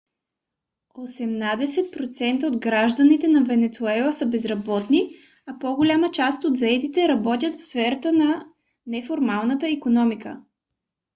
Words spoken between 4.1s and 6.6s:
са безработни а по-голямата част от